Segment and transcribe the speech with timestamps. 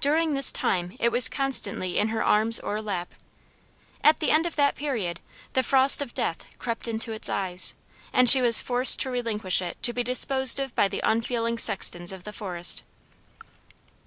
[0.00, 3.14] During this time it was constantly in her arms or lap.
[4.02, 5.20] At the end of that period,
[5.52, 7.74] the frost of death crept into its eyes,
[8.10, 12.10] and she was forced to relinquish it to be disposed of by the unfeeling sextons
[12.10, 12.84] of the forest.